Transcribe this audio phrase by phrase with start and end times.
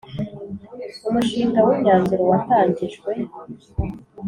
[1.09, 3.11] Umushinga w imyanzuro watangijwe.